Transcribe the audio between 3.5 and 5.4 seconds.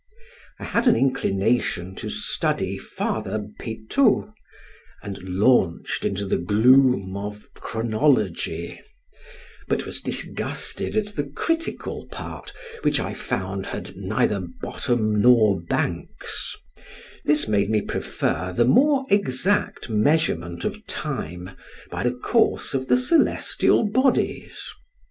Petau, and